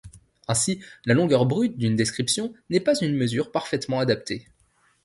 Ainsi 0.47 0.79
la 1.05 1.13
longueur 1.13 1.45
brute 1.45 1.77
d'une 1.77 1.95
description 1.95 2.55
n'est 2.71 2.79
pas 2.79 2.99
une 3.03 3.15
mesure 3.15 3.51
parfaitement 3.51 3.99
adaptée. 3.99 4.47